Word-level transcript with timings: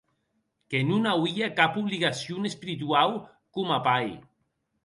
Que 0.73 0.79
non 0.91 1.05
auie 1.11 1.49
cap 1.59 1.77
obligacion 1.83 2.49
espirituau 2.51 3.15
coma 3.59 3.81
pair. 3.91 4.19